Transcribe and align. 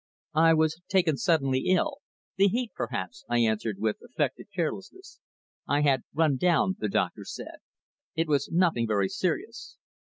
"I 0.33 0.55
was 0.55 0.81
taken 0.87 1.15
suddenly 1.15 1.65
ill 1.67 1.97
the 2.35 2.47
heat 2.47 2.71
perhaps," 2.75 3.23
I 3.29 3.37
answered 3.41 3.75
with 3.77 3.97
affected 4.03 4.47
carelessness. 4.51 5.19
"I 5.67 5.81
had 5.81 6.01
run 6.11 6.37
down, 6.37 6.77
the 6.79 6.89
doctor 6.89 7.23
said. 7.23 7.59
It 8.15 8.27
was 8.27 8.49
nothing 8.51 8.87
very 8.87 9.09
serious." 9.09 9.77